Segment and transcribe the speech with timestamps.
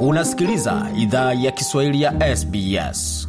[0.00, 3.28] Unasikiliza idhaa ya Kiswahili ya SBS.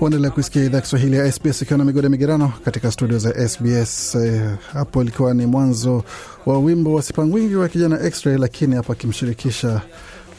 [0.00, 4.14] Uendelea kuisikia idhaa Kiswahili ya SBS ikiwa na migode migerano katika studio za SBS.
[4.14, 4.42] Eh,
[4.72, 6.04] hapo ilikuwa ni mwanzo
[6.46, 9.80] wa wimbo wa Sipangwingi wa kijana X-Ray, lakini hapo akimshirikisha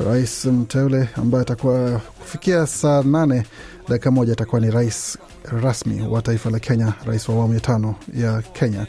[0.09, 3.45] rais mteule ambaye atakuwa kufikia saa nane
[3.89, 5.17] dakika moja atakuwa ni rais
[5.61, 8.87] rasmi wa taifa la Kenya, rais wa awamu ya tano ya Kenya.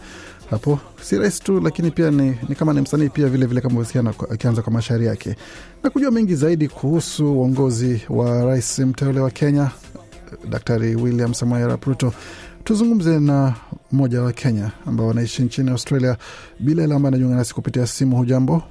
[0.51, 4.15] Hapo si rahisi tu, lakini pia ni, ni kama ni msanii pia vilevile, kama usikiana
[4.31, 5.37] akianza kwa mashairi yake
[5.83, 9.71] na kujua mengi zaidi kuhusu uongozi wa rais mteule wa Kenya
[10.49, 12.13] Daktari William Samoei Arap Ruto.
[12.65, 13.55] Tuzungumze na
[13.93, 16.17] mmoja wa Kenya ambao wanaishi nchini Australia,
[16.61, 18.17] Bilal ambaye anajiunga nasi kupitia simu.
[18.17, 18.63] Hujambo?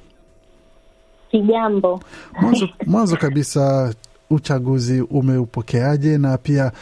[1.30, 2.00] Sijambo.
[2.40, 3.94] Mwanzo, mwanzo kabisa
[4.30, 6.72] uchaguzi umeupokeaje, na pia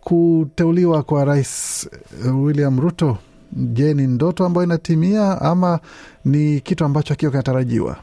[0.00, 1.88] kuteuliwa kwa rais
[2.34, 3.18] William Ruto,
[3.56, 5.80] je, ni ndoto ambayo inatimia ama
[6.24, 7.96] ni kitu ambacho akiwa kinatarajiwa?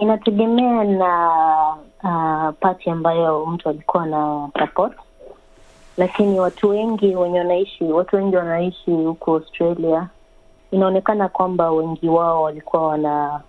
[0.00, 1.28] Inategemea na
[2.04, 4.92] uh, pati ambayo mtu alikuwa na support,
[5.96, 10.08] lakini watu wengi wenye wanaishi watu wengi wanaishi huko Australia,
[10.70, 13.40] inaonekana kwamba wengi wao walikuwa wana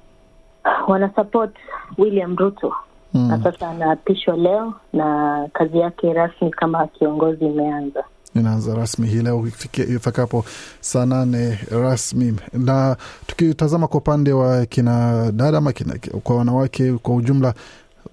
[0.87, 1.55] wana support
[1.97, 2.73] William Ruto
[3.13, 3.27] Mm.
[3.27, 8.03] na sasa anaapishwa leo na kazi yake rasmi kama kiongozi imeanza.
[8.41, 10.45] Inaanza rasmi hii leo ifikapo
[10.79, 12.35] saa nane rasmi.
[12.53, 12.95] Na
[13.27, 17.53] tukitazama kwa upande wa kina dada ama kina, kwa wanawake kwa ujumla,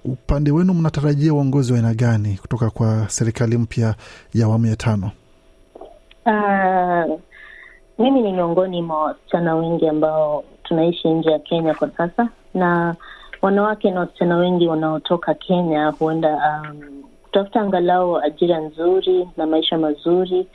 [0.05, 3.95] upande wenu mnatarajia uongozi wa aina gani kutoka kwa serikali mpya
[4.34, 5.11] ya awamu ya tano?
[6.27, 7.20] Uh,
[7.98, 12.95] mimi ni miongoni mwa wasichana wengi ambao tunaishi nje ya Kenya kwa sasa, na
[13.42, 16.28] wanawake na wasichana wengi wanaotoka Kenya huenda
[16.70, 17.02] um,
[17.34, 20.46] kutafuta angalau ajira nzuri na maisha mazuri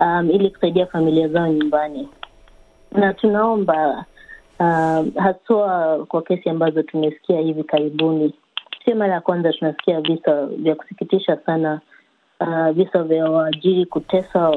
[0.00, 2.08] um, ili kusaidia familia zao nyumbani,
[2.92, 4.04] na tunaomba
[4.60, 8.34] uh, haswa kwa kesi ambazo tumesikia hivi karibuni.
[8.84, 11.80] Sio mara ya kwanza tunasikia visa vya kusikitisha sana,
[12.40, 14.52] uh, visa vya waajiri kutesa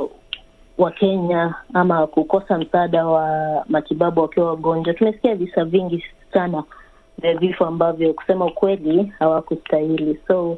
[0.77, 3.29] Wakenya ama kukosa msaada wa
[3.69, 4.93] matibabu wakiwa wagonjwa.
[4.93, 6.03] Tumesikia visa vingi
[6.33, 6.63] sana
[7.17, 10.19] vya vifo ambavyo kusema ukweli hawakustahili.
[10.27, 10.57] So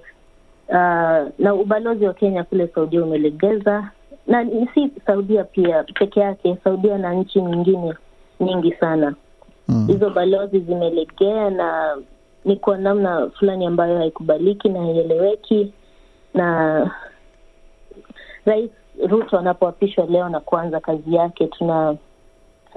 [0.69, 3.89] uh, na ubalozi wa Kenya kule Saudia umelegeza,
[4.27, 7.93] na si Saudia pia peke yake, Saudia na nchi nyingine
[8.39, 9.15] nyingi sana
[9.67, 9.87] Mm.
[9.87, 11.97] hizo balozi zimelegea na
[12.45, 15.73] ni kwa namna fulani ambayo haikubaliki na haieleweki.
[16.33, 16.91] Na
[18.45, 18.71] Rais
[19.07, 21.95] Ruto anapoapishwa leo na kuanza kazi yake, tuna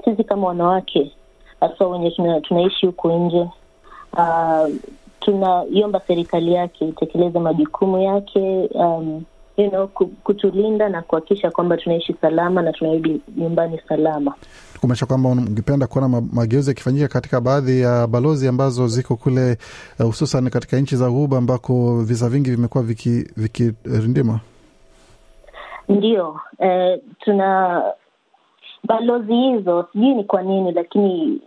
[0.05, 1.11] sisi kama wanawake
[1.59, 3.47] haswa wenye tuna, tunaishi huku nje
[4.13, 4.67] uh,
[5.19, 9.23] tunaiomba serikali yake itekeleze majukumu yake um,
[9.57, 9.87] you know,
[10.23, 14.33] kutulinda na kuhakikisha kwamba tunaishi salama na tunarudi nyumbani salama.
[14.81, 19.57] Kumaanisha kwamba ungependa kuona mageuzi yakifanyika katika baadhi ya balozi ambazo ziko kule
[19.97, 27.81] hususan hususan katika nchi za Ghuba ambako visa vingi vimekuwa vikirindima viki, Ndio, eh, tuna
[28.83, 31.41] balozi hizo, sijui ni kwa nini, lakini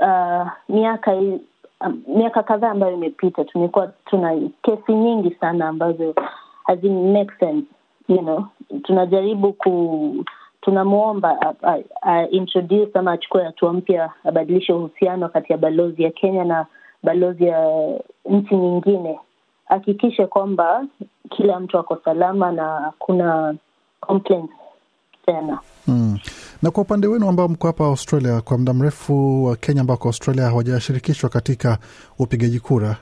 [0.00, 1.12] uh, miaka
[1.86, 6.14] um, miaka kadhaa ambayo imepita tumekuwa tuna kesi nyingi sana ambazo
[6.64, 7.66] hazi make sense,
[8.08, 8.44] you know.
[8.82, 10.24] Tunajaribu ku
[10.60, 16.10] tunamwomba a- a- a- introduce ama achukue hatua mpya, abadilishe uhusiano kati ya balozi ya
[16.10, 16.66] Kenya na
[17.02, 17.88] balozi ya
[18.28, 19.20] nchi nyingine,
[19.64, 20.84] hakikishe kwamba
[21.30, 23.54] kila mtu ako salama na hakuna
[24.00, 24.52] complaints
[25.26, 25.58] tena.
[25.86, 26.18] Mm.
[26.62, 30.44] Na kwa upande wenu ambao mko hapa Australia kwa muda mrefu, wa Kenya ambako Australia
[30.44, 31.78] hawajashirikishwa katika
[32.18, 32.96] upigaji kura,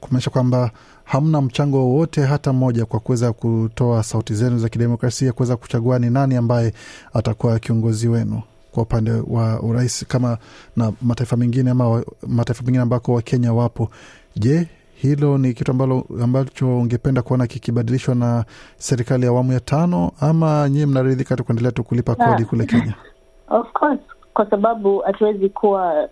[0.00, 0.70] kumaanisha kwamba
[1.04, 6.10] hamna mchango wowote hata mmoja kwa kuweza kutoa sauti zenu za kidemokrasia, kuweza kuchagua ni
[6.10, 6.72] nani ambaye
[7.14, 8.42] atakuwa kiongozi wenu
[8.72, 10.38] kwa upande wa urais kama
[10.76, 13.90] na mataifa mengine ama mataifa mengine ambako Wakenya wapo.
[14.36, 14.68] Je,
[15.02, 18.44] hilo ni kitu ambalo ambacho ungependa kuona kikibadilishwa na
[18.76, 22.46] serikali ya awamu ya tano ama nyie mnaridhika tu kuendelea tu kulipa kodi Ah.
[22.46, 22.94] kule Kenya?
[23.60, 24.00] Of course,
[24.34, 26.08] kwa sababu hatuwezi kuwa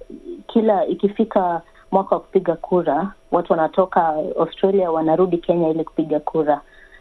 [0.46, 4.08] kila ikifika mwaka wa kupiga kura watu wanatoka
[4.38, 6.60] Australia wanarudi Kenya ili kupiga kura.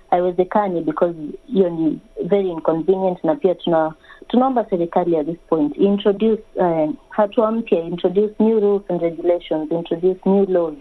[0.10, 1.16] Haiwezekani because
[1.48, 3.94] hiyo ni very inconvenient, na pia tuna
[4.28, 10.20] tunaomba serikali at this point introduce uh, hatua mpya, introduce new rules and regulations, introduce
[10.26, 10.74] new laws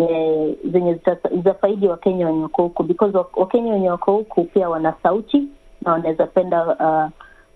[0.00, 1.00] eh, zenye
[1.36, 2.82] zitafaidi Wakenya wenye wako huku.
[2.82, 5.42] Because Wakenya wenye wako huku pia wana sauti
[5.82, 7.10] na wanaweza penda uh,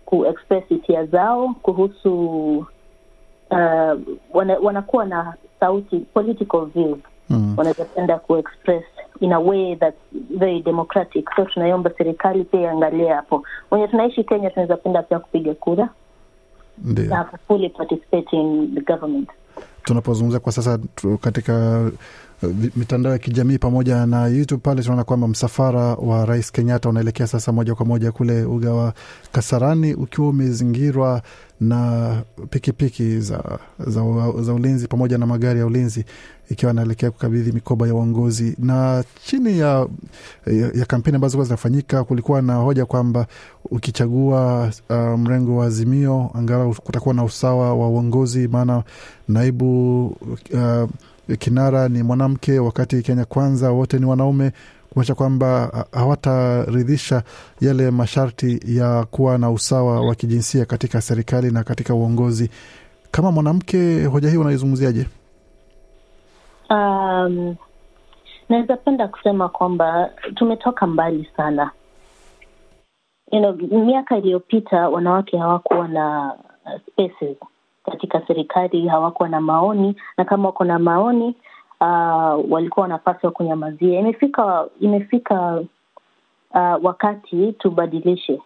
[0.04, 2.56] kuexpress hisia zao kuhusu
[3.50, 3.98] uh,
[4.32, 6.98] wana, wanakuwa na sauti political views
[7.32, 7.54] Mm.
[7.56, 8.84] wanaweza penda kuexpress
[9.20, 9.96] in a way that's
[10.30, 11.30] very democratic.
[11.36, 13.44] So tunaiomba serikali pia iangalie hapo.
[13.70, 15.88] Wenye tunaishi kenya tunaweza penda pia kupiga kura
[16.84, 19.28] na fully participate in the government.
[19.84, 20.78] Tunapozungumza kwa sasa
[21.20, 21.84] katika
[22.76, 27.52] mitandao ya kijamii pamoja na YouTube pale tunaona kwamba msafara wa Rais Kenyatta unaelekea sasa
[27.52, 28.94] moja kwa moja kule uga wa
[29.32, 31.22] Kasarani ukiwa umezingirwa
[31.60, 34.02] na pikipiki za, za,
[34.40, 36.04] za ulinzi pamoja na magari ya ulinzi
[36.50, 38.56] ikiwa anaelekea kukabidhi mikoba ya uongozi.
[38.58, 39.86] Na chini ya,
[40.46, 43.26] ya, ya kampeni ambazo kuwa zinafanyika, kulikuwa na hoja kwamba
[43.70, 48.82] ukichagua uh, mrengo wa Azimio angalau kutakuwa na usawa wa uongozi, maana
[49.28, 50.06] naibu
[50.52, 50.88] uh,
[51.38, 54.52] kinara ni mwanamke, wakati Kenya Kwanza wote ni wanaume,
[54.90, 57.22] kumaanisha kwamba hawataridhisha
[57.60, 62.50] yale masharti ya kuwa na usawa wa kijinsia katika serikali na katika uongozi.
[63.10, 65.06] Kama mwanamke, hoja hii unaizungumziaje?
[66.70, 67.56] Um,
[68.48, 71.70] naweza penda kusema kwamba tumetoka mbali sana.
[73.32, 76.34] You know, miaka iliyopita wanawake hawakuwa na
[76.86, 77.36] spaces
[77.90, 81.34] katika serikali, hawakuwa na maoni, na kama wako na maoni
[81.80, 83.98] uh, walikuwa wanapaswa kunyamazia.
[84.00, 85.60] Imefika imefika
[86.54, 88.40] uh, wakati tubadilishe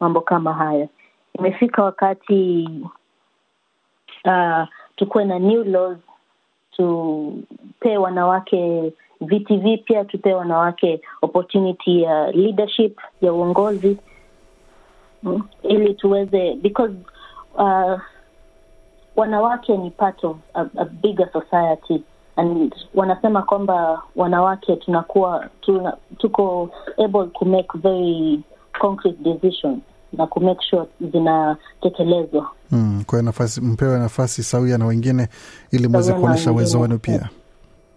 [0.00, 0.88] mambo kama haya.
[1.38, 2.68] Imefika wakati
[4.24, 4.62] uh,
[4.96, 5.98] tukuwe na new laws,
[6.70, 13.98] tupee wanawake viti vipya, tupee wanawake opportunity ya leadership ya uongozi
[15.22, 16.94] mm, ili tuweze because
[17.54, 18.00] uh,
[19.16, 22.02] wanawake ni part of a, a bigger society
[22.36, 26.70] and wanasema kwamba wanawake tunakuwa tuna, tuko
[27.04, 28.40] able to make very
[28.80, 29.78] concrete decisions
[30.12, 32.50] na ku make sure zinatekelezwa.
[32.70, 35.28] Mm, kwa nafasi mpewe nafasi sawia na wengine
[35.70, 37.28] ili mweze kuonyesha uwezo wenu pia.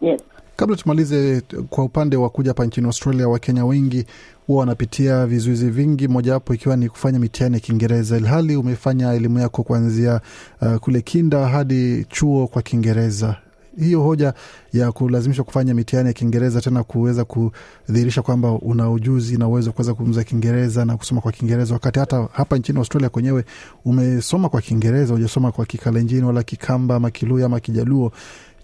[0.02, 0.22] Yes.
[0.60, 4.06] Kabla tumalize, kwa upande wa kuja hapa nchini Australia, Wakenya wengi
[4.48, 9.64] huwa wanapitia vizuizi vingi, mojawapo ikiwa ni kufanya mitihani ya Kiingereza, ilhali umefanya elimu yako
[9.64, 10.22] kuanzia
[10.62, 13.36] uh, kule kinda hadi chuo kwa Kiingereza.
[13.78, 14.34] Hiyo hoja
[14.74, 19.94] ya kulazimishwa kufanya mitihani ya Kiingereza tena kuweza kudhihirisha kwamba una ujuzi na uwezo kuweza
[19.94, 23.46] kuzungumza Kiingereza na kusoma kwa Kiingereza, wakati hata hapa nchini Australia kwenyewe
[23.86, 28.12] umesoma kwa Kiingereza, hujasoma kwa Kikalenjini wala Kikamba ama Kiluya ama Kijaluo.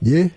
[0.02, 0.32] Je,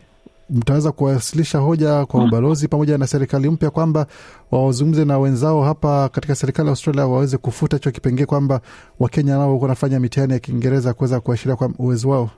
[0.50, 4.06] mtaweza kuwasilisha hoja kwa ubalozi pamoja na serikali mpya kwamba
[4.50, 8.60] wazungumze na wenzao hapa katika serikali ya Australia waweze kufuta hicho kipengee kwamba
[9.00, 12.30] Wakenya nao wanafanya mitihani ya Kiingereza kuweza kuashiria kwa uwezo wao?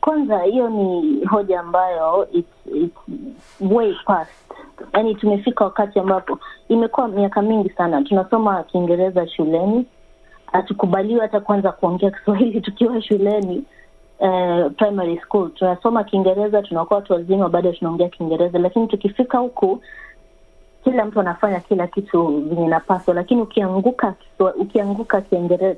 [0.00, 2.96] Kwanza hiyo ni hoja ambayo it's, it's
[3.60, 4.30] way past.
[4.94, 6.38] Yani tumefika wakati ambapo
[6.68, 9.86] imekuwa miaka mingi sana tunasoma Kiingereza shuleni,
[10.52, 13.64] hatukubaliwi hata kwanza kuongea Kiswahili tukiwa shuleni.
[14.24, 15.50] Uh, primary school.
[15.50, 19.80] Tunasoma Kiingereza, tunakuwa watu wazima, bado tunaongea Kiingereza, lakini tukifika huku
[20.84, 24.14] kila mtu anafanya kila kitu venye napaswa, lakini ukianguka
[24.58, 25.20] ukianguka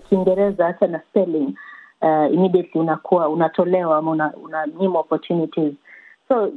[0.09, 1.55] Kiingereza hata na spelling
[2.03, 5.75] uh, immediately unakuwa unatolewa ama una, unanyima opportunities.
[6.29, 6.53] So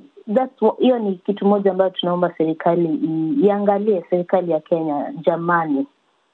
[0.80, 3.00] hiyo ni kitu moja ambayo tunaomba serikali
[3.44, 4.06] iangalie.
[4.10, 5.88] Serikali ya Kenya, jamani,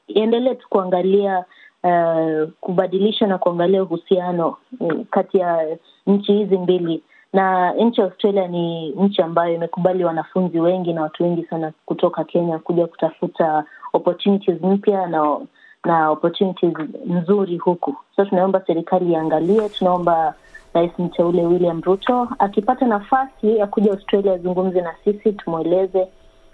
[0.08, 1.46] iendelee tu kuangalia
[1.86, 5.78] uh, kubadilisha na kuangalia uhusiano uh, kati ya
[6.08, 7.04] nchi hizi mbili
[7.34, 12.24] na nchi ya Australia ni nchi ambayo imekubali wanafunzi wengi na watu wengi sana kutoka
[12.24, 15.38] Kenya kuja kutafuta opportunities mpya na
[15.86, 16.74] na opportunities
[17.06, 17.96] nzuri huku.
[18.16, 19.70] So tunaomba serikali iangalie.
[19.70, 20.34] Tunaomba
[20.74, 26.08] rais mteule William Ruto akipata nafasi ya kuja Australia azungumze na sisi, tumweleze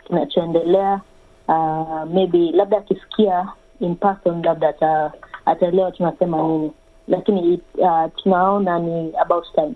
[0.08, 1.02] kinachoendelea.
[1.48, 3.48] Uh, maybe labda akisikia
[3.82, 4.74] in person, labda
[5.46, 6.72] ataelewa tunasema nini,
[7.08, 9.74] lakini uh, tunaona ni about time.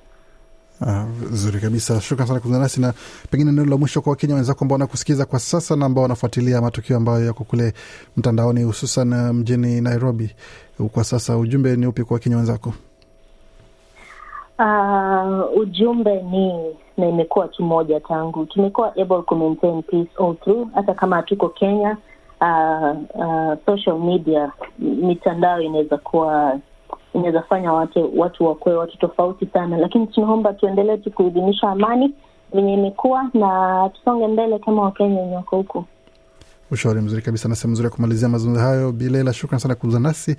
[1.30, 2.02] Vizuri uh, kabisa.
[2.02, 2.94] Shukran sana kuzungumza nasi, na
[3.32, 6.98] pengine neno la mwisho kwa Wakenya wenzako ambao wanakusikiza kwa sasa na ambao wanafuatilia matukio
[6.98, 7.74] ambayo yako kule
[8.18, 10.36] mtandaoni, hususan mjini Nairobi
[10.92, 12.74] kwa sasa, ujumbe ni upi kwa Wakenya wenzako?
[14.60, 20.68] Uh, ujumbe ni na imekuwa tu moja tangu tumekuwa able to maintain peace all through,
[20.74, 21.98] hata kama hatuko Kenya.
[22.42, 26.60] Uh, uh, social media, mitandao inaweza kuwa
[27.14, 32.14] inaweza fanya watu watu wakuwe watu tofauti sana, lakini tunaomba tuendelee tu kuidhinisha amani
[32.54, 35.86] venye imekuwa na tusonge mbele kama Wakenya wenye wako huku.
[36.72, 38.92] Ushauri mzuri kabisa na sehemu nzuri ya kumalizia mazungumzo hayo.
[38.92, 40.36] Bilela, shukran sana kuuza nasi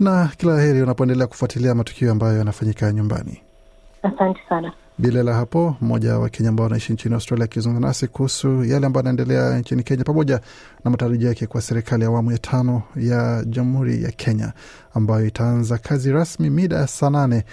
[0.00, 3.40] na kila la heri unapoendelea kufuatilia matukio ambayo yanafanyika nyumbani.
[4.02, 4.72] Asante sana.
[4.98, 9.58] Bilela hapo, mmoja wa Kenya ambao anaishi nchini Australia, akizungumza nasi kuhusu yale ambayo anaendelea
[9.58, 10.40] nchini Kenya pamoja
[10.84, 14.52] na matarajio yake kwa serikali ya awamu ya tano ya Jamhuri ya Kenya
[14.94, 17.44] ambayo itaanza kazi rasmi mida ya saa nane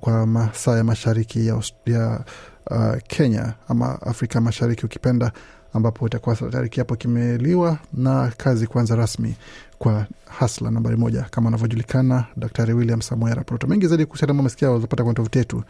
[0.00, 2.24] kwa masaa ya mashariki ya, ya
[2.70, 5.32] uh, Kenya ama Afrika Mashariki ukipenda,
[5.72, 9.34] ambapo itakuwa tayari kiapo kimeliwa na kazi kuanza rasmi
[9.78, 13.66] kwa hasla nambari moja kama anavyojulikana Daktari William Samoei Raproto.
[13.66, 15.62] Mengi zaidi kuhusiana mamasikia wazapata kwenye tovuti yetu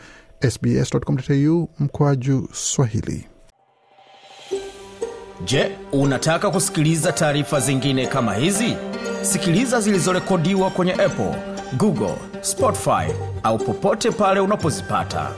[0.51, 3.27] sbs.com.au mkwaju Swahili.
[5.45, 8.77] Je, unataka kusikiliza taarifa zingine kama hizi?
[9.23, 11.35] Sikiliza zilizorekodiwa kwenye Apple,
[11.77, 15.31] Google, Spotify au popote pale unapozipata.